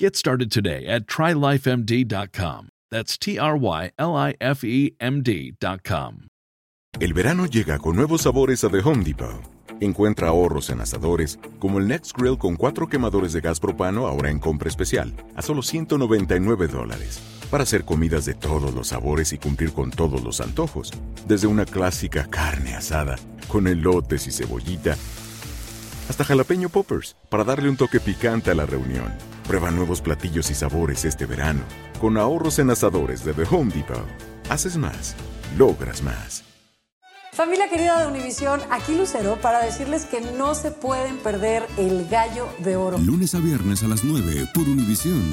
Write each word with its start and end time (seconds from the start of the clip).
Get 0.00 0.14
started 0.14 0.52
today 0.52 0.86
at 0.86 1.06
trylifemd.com. 1.06 2.68
That's 2.88 3.18
T 3.18 3.36
R 3.36 3.56
Y 3.56 3.90
L 3.98 4.14
I 4.14 4.36
F 4.40 4.64
E 4.64 4.94
M 5.00 5.22
D.com. 5.24 6.28
El 7.00 7.12
verano 7.12 7.46
llega 7.46 7.80
con 7.80 7.96
nuevos 7.96 8.22
sabores 8.22 8.62
a 8.62 8.68
The 8.70 8.78
Home 8.78 9.02
Depot. 9.02 9.42
Encuentra 9.80 10.28
ahorros 10.28 10.70
en 10.70 10.80
asadores, 10.80 11.40
como 11.58 11.80
el 11.80 11.88
Next 11.88 12.16
Grill 12.16 12.38
con 12.38 12.54
cuatro 12.54 12.88
quemadores 12.88 13.32
de 13.32 13.40
gas 13.40 13.58
propano 13.58 14.06
ahora 14.06 14.30
en 14.30 14.38
compra 14.38 14.68
especial, 14.68 15.12
a 15.34 15.42
solo 15.42 15.62
199 15.62 16.68
dólares. 16.68 17.20
Para 17.50 17.64
hacer 17.64 17.84
comidas 17.84 18.24
de 18.24 18.34
todos 18.34 18.72
los 18.72 18.88
sabores 18.88 19.32
y 19.32 19.38
cumplir 19.38 19.72
con 19.72 19.90
todos 19.90 20.22
los 20.22 20.40
antojos. 20.40 20.92
Desde 21.26 21.48
una 21.48 21.64
clásica 21.64 22.28
carne 22.30 22.76
asada, 22.76 23.16
con 23.48 23.66
elotes 23.66 24.28
y 24.28 24.30
cebollita, 24.30 24.96
hasta 26.08 26.24
jalapeño 26.24 26.68
poppers, 26.68 27.16
para 27.28 27.42
darle 27.42 27.68
un 27.68 27.76
toque 27.76 27.98
picante 27.98 28.52
a 28.52 28.54
la 28.54 28.64
reunión. 28.64 29.37
Prueba 29.48 29.70
nuevos 29.70 30.02
platillos 30.02 30.50
y 30.50 30.54
sabores 30.54 31.06
este 31.06 31.24
verano, 31.24 31.62
con 32.02 32.18
ahorros 32.18 32.58
en 32.58 32.68
asadores 32.68 33.24
de 33.24 33.32
The 33.32 33.44
Home 33.50 33.72
Depot. 33.72 34.04
Haces 34.50 34.76
más, 34.76 35.16
logras 35.56 36.02
más. 36.02 36.44
Familia 37.32 37.70
querida 37.70 37.98
de 37.98 38.08
Univisión, 38.08 38.60
aquí 38.70 38.94
Lucero 38.94 39.38
para 39.40 39.64
decirles 39.64 40.04
que 40.04 40.20
no 40.20 40.54
se 40.54 40.70
pueden 40.70 41.16
perder 41.16 41.66
el 41.78 42.06
gallo 42.10 42.46
de 42.58 42.76
oro. 42.76 42.98
Lunes 42.98 43.34
a 43.34 43.38
viernes 43.38 43.82
a 43.82 43.88
las 43.88 44.04
9 44.04 44.50
por 44.52 44.64
Univisión. 44.64 45.24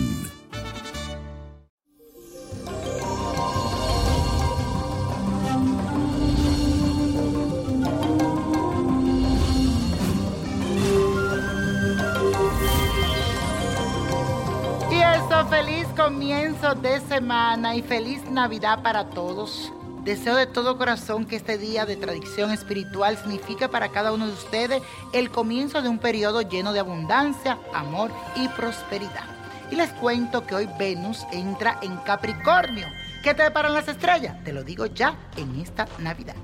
Feliz 15.50 15.86
comienzo 15.96 16.74
de 16.74 17.00
semana 17.02 17.76
y 17.76 17.84
feliz 17.84 18.24
Navidad 18.32 18.82
para 18.82 19.12
todos. 19.12 19.72
Deseo 20.04 20.36
de 20.36 20.48
todo 20.48 20.78
corazón 20.78 21.26
que 21.26 21.36
este 21.36 21.60
día 21.60 21.86
de 21.86 21.96
tradición 21.96 22.50
espiritual 22.52 23.16
signifique 23.16 23.70
para 23.70 23.90
cada 23.90 24.12
uno 24.12 24.26
de 24.26 24.34
ustedes 24.34 24.82
el 25.14 25.30
comienzo 25.30 25.84
de 25.84 25.90
un 25.90 26.00
periodo 26.00 26.42
lleno 26.42 26.74
de 26.74 26.80
abundancia, 26.80 27.60
amor 27.76 28.12
y 28.36 28.48
prosperidad. 28.50 29.26
Y 29.70 29.76
les 29.76 29.92
cuento 29.92 30.48
que 30.48 30.56
hoy 30.56 30.70
Venus 30.80 31.24
entra 31.32 31.78
en 31.84 31.96
Capricornio. 31.98 32.88
¿Qué 33.24 33.36
te 33.36 33.44
deparan 33.44 33.74
las 33.74 33.88
estrellas? 33.88 34.44
Te 34.44 34.52
lo 34.52 34.64
digo 34.64 34.88
ya 34.88 35.16
en 35.38 35.60
esta 35.60 35.88
Navidad. 36.00 36.36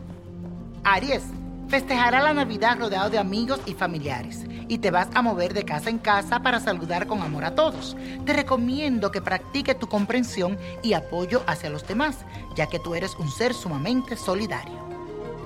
Aries, 0.84 1.24
festejará 1.70 2.22
la 2.22 2.34
Navidad 2.34 2.78
rodeado 2.78 3.10
de 3.10 3.18
amigos 3.18 3.62
y 3.66 3.74
familiares 3.74 4.46
y 4.72 4.78
te 4.78 4.90
vas 4.90 5.10
a 5.14 5.22
mover 5.22 5.54
de 5.54 5.66
casa 5.66 5.90
en 5.90 5.98
casa 5.98 6.42
para 6.42 6.62
saludar 6.62 7.06
con 7.06 7.22
amor 7.22 7.44
a 7.44 7.56
todos. 7.56 7.98
Te 8.26 8.32
recomiendo 8.32 9.12
que 9.12 9.22
practique 9.22 9.76
tu 9.76 9.88
comprensión 9.88 10.58
y 10.82 10.94
apoyo 10.94 11.44
hacia 11.46 11.70
los 11.70 11.86
demás, 11.86 12.20
ya 12.56 12.68
que 12.68 12.80
tú 12.80 12.96
eres 12.96 13.16
un 13.16 13.30
ser 13.30 13.54
sumamente 13.54 14.16
solidario. 14.16 14.80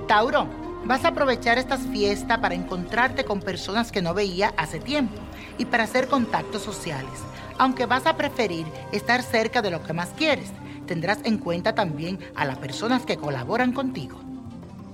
Tauro, 0.07 0.45
vas 0.85 1.05
a 1.05 1.07
aprovechar 1.07 1.57
estas 1.57 1.79
fiestas 1.87 2.37
para 2.37 2.53
encontrarte 2.53 3.25
con 3.25 3.39
personas 3.39 3.91
que 3.91 4.03
no 4.03 4.13
veía 4.13 4.53
hace 4.57 4.79
tiempo 4.79 5.19
y 5.57 5.65
para 5.65 5.85
hacer 5.85 6.07
contactos 6.07 6.61
sociales, 6.61 7.19
aunque 7.57 7.87
vas 7.87 8.05
a 8.05 8.17
preferir 8.17 8.67
estar 8.91 9.23
cerca 9.23 9.63
de 9.63 9.71
lo 9.71 9.81
que 9.81 9.93
más 9.93 10.09
quieres. 10.09 10.51
Tendrás 10.85 11.17
en 11.23 11.39
cuenta 11.39 11.73
también 11.73 12.19
a 12.35 12.45
las 12.45 12.59
personas 12.59 13.07
que 13.07 13.17
colaboran 13.17 13.73
contigo. 13.73 14.19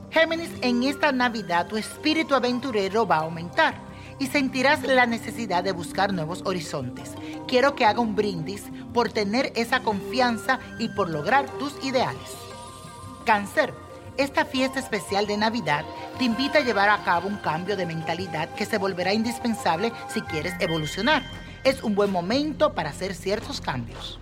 Géminis, 0.10 0.52
en 0.62 0.84
esta 0.84 1.12
Navidad 1.12 1.68
tu 1.68 1.76
espíritu 1.76 2.34
aventurero 2.34 3.06
va 3.06 3.18
a 3.18 3.24
aumentar 3.24 3.91
y 4.22 4.28
sentirás 4.28 4.84
la 4.84 5.08
necesidad 5.08 5.64
de 5.64 5.72
buscar 5.72 6.14
nuevos 6.14 6.44
horizontes. 6.46 7.16
Quiero 7.48 7.74
que 7.74 7.86
haga 7.86 8.02
un 8.02 8.16
brindis 8.16 8.66
por 8.94 9.12
tener 9.12 9.52
esa 9.56 9.80
confianza 9.80 10.60
y 10.78 10.90
por 10.90 11.10
lograr 11.10 11.50
tus 11.58 11.74
ideales. 11.84 12.30
Cáncer, 13.26 13.74
esta 14.18 14.46
fiesta 14.46 14.80
especial 14.80 15.26
de 15.26 15.38
Navidad 15.38 15.84
te 16.20 16.26
invita 16.26 16.60
a 16.60 16.62
llevar 16.62 16.90
a 16.90 17.04
cabo 17.04 17.28
un 17.28 17.38
cambio 17.38 17.76
de 17.76 17.88
mentalidad 17.88 18.54
que 18.54 18.68
se 18.68 18.78
volverá 18.78 19.12
indispensable 19.12 19.92
si 20.08 20.22
quieres 20.22 20.54
evolucionar. 20.60 21.24
Es 21.64 21.82
un 21.82 21.96
buen 21.96 22.12
momento 22.12 22.74
para 22.74 22.92
hacer 22.92 23.16
ciertos 23.16 23.60
cambios. 23.60 24.20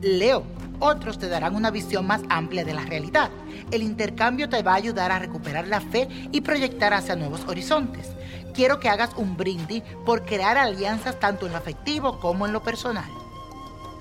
Leo, 0.00 0.44
otros 0.78 1.18
te 1.18 1.28
darán 1.28 1.56
una 1.56 1.72
visión 1.72 2.06
más 2.06 2.22
amplia 2.28 2.64
de 2.64 2.74
la 2.74 2.82
realidad. 2.82 3.30
El 3.72 3.82
intercambio 3.82 4.48
te 4.48 4.62
va 4.62 4.74
a 4.74 4.76
ayudar 4.76 5.10
a 5.10 5.18
recuperar 5.18 5.66
la 5.66 5.80
fe 5.80 6.06
y 6.30 6.40
proyectar 6.42 6.94
hacia 6.94 7.16
nuevos 7.16 7.40
horizontes. 7.48 8.10
Quiero 8.54 8.78
que 8.78 8.88
hagas 8.88 9.10
un 9.16 9.36
brindis 9.36 9.82
por 10.06 10.24
crear 10.24 10.56
alianzas 10.56 11.18
tanto 11.18 11.46
en 11.46 11.52
lo 11.52 11.58
afectivo 11.58 12.20
como 12.20 12.46
en 12.46 12.52
lo 12.52 12.62
personal. 12.62 13.10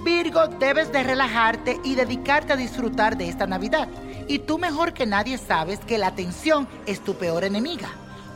Virgo, 0.02 0.48
debes 0.48 0.92
de 0.92 1.02
relajarte 1.02 1.80
y 1.84 1.96
dedicarte 1.96 2.54
a 2.54 2.58
disfrutar 2.58 3.18
de 3.18 3.30
esta 3.30 3.48
Navidad. 3.48 3.88
Y 4.28 4.40
tú 4.40 4.60
mejor 4.60 4.94
que 4.94 5.06
nadie 5.06 5.38
sabes 5.38 5.80
que 5.80 5.98
la 5.98 6.14
tensión 6.14 6.68
es 6.86 7.04
tu 7.04 7.16
peor 7.16 7.44
enemiga, 7.44 7.90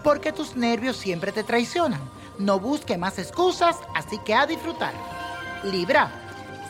porque 0.04 0.32
tus 0.32 0.56
nervios 0.56 0.98
siempre 0.98 1.32
te 1.32 1.44
traicionan. 1.44 2.02
No 2.40 2.60
busque 2.60 2.98
más 2.98 3.20
excusas, 3.20 3.78
así 3.94 4.18
que 4.26 4.34
a 4.34 4.48
disfrutar. 4.48 4.94
Libra, 5.64 6.10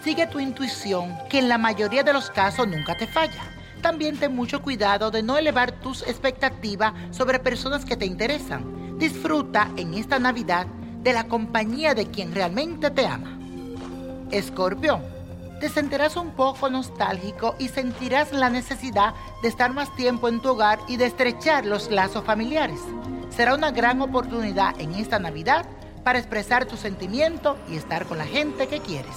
sigue 0.03 0.28
tu 0.28 0.40
intuición, 0.40 1.18
que 1.29 1.40
en 1.40 1.47
la 1.47 1.58
mayoría 1.58 2.03
de 2.03 2.14
los 2.14 2.29
casos 2.29 2.68
nunca 2.68 2.96
te 2.97 3.08
falla. 3.08 3.44
También 3.81 4.18
ten 4.18 4.35
mucho 4.35 4.62
cuidado 4.62 5.12
de 5.12 5.24
no 5.24 5.38
elevar 5.38 5.72
tus 5.72 6.02
expectativas 6.02 6.94
sobre 7.11 7.40
personas 7.40 7.85
que 7.85 7.96
te 7.96 8.05
interesan. 8.05 8.77
Disfruta 8.97 9.70
en 9.78 9.94
esta 9.94 10.17
Navidad 10.17 10.66
de 11.03 11.14
la 11.14 11.28
compañía 11.28 11.94
de 11.94 12.08
quien 12.08 12.34
realmente 12.34 12.90
te 12.90 13.05
ama. 13.05 13.38
Escorpio, 14.32 14.99
te 15.59 15.70
sentirás 15.70 16.16
un 16.16 16.32
poco 16.32 16.67
nostálgico 16.70 17.55
y 17.59 17.67
sentirás 17.67 18.32
la 18.32 18.49
necesidad 18.49 19.14
de 19.44 19.49
estar 19.49 19.72
más 19.72 19.96
tiempo 19.96 20.29
en 20.29 20.41
tu 20.41 20.49
hogar 20.49 20.79
y 20.88 20.97
de 20.97 21.05
estrechar 21.05 21.66
los 21.67 21.91
lazos 21.91 22.23
familiares. 22.23 22.79
Será 23.29 23.53
una 23.53 23.70
gran 23.70 24.02
oportunidad 24.02 24.79
en 24.82 24.96
esta 24.96 25.20
Navidad 25.20 25.67
para 26.03 26.17
expresar 26.17 26.66
tu 26.66 26.76
sentimiento 26.76 27.55
y 27.70 27.76
estar 27.76 28.08
con 28.08 28.17
la 28.17 28.26
gente 28.26 28.67
que 28.67 28.79
quieres. 28.79 29.16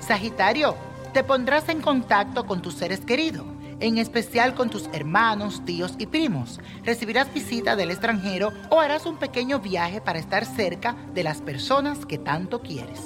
Sagitario, 0.00 0.76
te 1.12 1.24
pondrás 1.24 1.68
en 1.68 1.82
contacto 1.82 2.46
con 2.46 2.62
tus 2.62 2.74
seres 2.74 3.00
queridos, 3.00 3.44
en 3.80 3.98
especial 3.98 4.54
con 4.54 4.70
tus 4.70 4.88
hermanos, 4.92 5.64
tíos 5.64 5.94
y 5.98 6.06
primos. 6.06 6.60
Recibirás 6.84 7.32
visita 7.32 7.76
del 7.76 7.90
extranjero 7.90 8.52
o 8.70 8.80
harás 8.80 9.06
un 9.06 9.16
pequeño 9.16 9.60
viaje 9.60 10.00
para 10.00 10.18
estar 10.18 10.44
cerca 10.44 10.96
de 11.14 11.22
las 11.22 11.40
personas 11.40 12.04
que 12.06 12.18
tanto 12.18 12.60
quieres. 12.60 13.00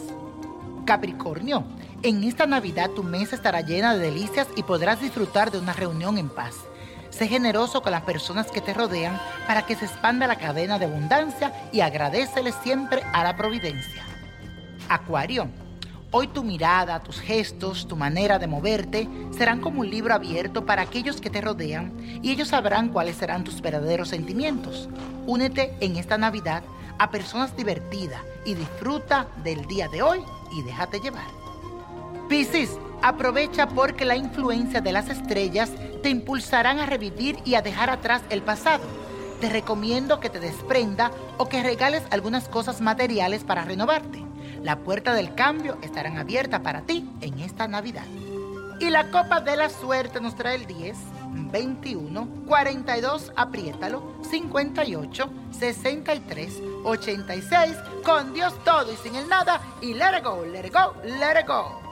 Capricornio, 0.85 1.65
en 2.03 2.25
esta 2.25 2.47
Navidad 2.47 2.91
tu 2.91 3.03
mesa 3.05 3.37
estará 3.37 3.61
llena 3.61 3.95
de 3.95 4.07
delicias 4.07 4.49
y 4.57 4.63
podrás 4.63 5.01
disfrutar 5.01 5.51
de 5.51 5.59
una 5.59 5.73
reunión 5.73 6.19
en 6.19 6.29
paz. 6.29 6.55
Sé 7.11 7.29
generoso 7.29 7.83
con 7.83 7.93
las 7.93 8.03
personas 8.03 8.51
que 8.51 8.63
te 8.63 8.73
rodean 8.73 9.21
para 9.47 9.67
que 9.67 9.77
se 9.77 9.85
expanda 9.85 10.27
la 10.27 10.37
cadena 10.37 10.79
de 10.79 10.87
abundancia 10.87 11.53
y 11.71 11.81
agradecele 11.81 12.53
siempre 12.53 13.03
a 13.13 13.23
la 13.23 13.37
providencia. 13.37 14.03
Acuario, 14.89 15.49
hoy 16.13 16.29
tu 16.29 16.45
mirada, 16.45 17.03
tus 17.03 17.19
gestos, 17.21 17.89
tu 17.89 17.97
manera 17.97 18.39
de 18.39 18.47
moverte 18.47 19.09
serán 19.37 19.61
como 19.61 19.81
un 19.81 19.91
libro 19.91 20.15
abierto 20.15 20.65
para 20.65 20.83
aquellos 20.83 21.21
que 21.21 21.31
te 21.31 21.41
rodean 21.41 21.93
y 22.23 22.31
ellos 22.31 22.49
sabrán 22.49 22.91
cuáles 22.91 23.17
serán 23.17 23.45
tus 23.45 23.61
verdaderos 23.61 24.11
sentimientos. 24.11 24.89
Únete 25.27 25.75
en 25.81 25.97
esta 25.97 26.19
Navidad 26.19 26.63
a 26.99 27.11
personas 27.11 27.57
divertidas 27.57 28.21
y 28.45 28.55
disfruta 28.55 29.27
del 29.43 29.65
día 29.67 29.89
de 29.89 30.03
hoy 30.03 30.21
y 30.53 30.63
déjate 30.63 31.01
llevar. 31.01 31.27
Piscis, 32.29 32.79
aprovecha 33.01 33.69
porque 33.69 34.05
la 34.05 34.15
influencia 34.15 34.83
de 34.83 34.93
las 34.93 35.09
estrellas 35.09 35.73
te 36.03 36.11
impulsarán 36.11 36.79
a 36.79 36.87
revivir 36.87 37.39
y 37.47 37.55
a 37.55 37.63
dejar 37.63 37.89
atrás 37.89 38.23
el 38.29 38.43
pasado. 38.43 38.85
Te 39.41 39.49
recomiendo 39.49 40.21
que 40.21 40.29
te 40.29 40.41
desprenda 40.41 41.11
o 41.39 41.49
que 41.49 41.63
regales 41.63 42.03
algunas 42.11 42.49
cosas 42.49 42.83
materiales 42.83 43.45
para 43.45 43.65
renovarte. 43.65 44.32
La 44.63 44.77
puerta 44.77 45.13
del 45.15 45.35
cambio 45.35 45.77
estarán 45.83 46.19
abiertas 46.19 46.61
para 46.61 46.83
ti 46.83 47.09
en 47.21 47.41
esta 47.41 47.67
Navidad. 47.67 48.07
Y 48.79 48.91
la 48.91 49.11
copa 49.11 49.41
de 49.41 49.57
la 49.57 49.69
suerte 49.69 50.21
nos 50.21 50.37
trae 50.37 50.57
el 50.57 50.67
10, 50.67 50.97
21, 51.51 52.29
42, 52.47 53.33
apriétalo, 53.37 54.15
58, 54.31 55.31
63, 55.59 56.63
86, 56.85 57.77
con 58.05 58.35
Dios 58.35 58.55
todo 58.65 58.93
y 58.93 58.97
sin 58.97 59.17
el 59.17 59.29
nada, 59.29 59.61
y 59.81 59.95
let 59.95 60.19
it 60.19 60.25
go, 60.25 60.45
let 60.45 60.67
it 60.67 60.73
go, 60.73 60.95
let 61.05 61.41
it 61.41 61.47
go. 61.47 61.92